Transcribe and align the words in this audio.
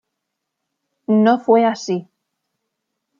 No 1.25 1.37
fue 1.39 1.63
así. 1.63 2.09